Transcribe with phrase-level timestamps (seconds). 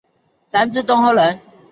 [0.51, 1.39] 张之洞后人。